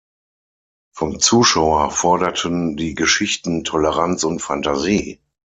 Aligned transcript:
Vom 0.95 1.19
Zuschauer 1.19 1.91
forderten 1.91 2.75
die 2.75 2.95
Geschichten 2.95 3.63
Toleranz 3.63 4.23
und 4.23 4.41
Fantasie. 4.41 5.19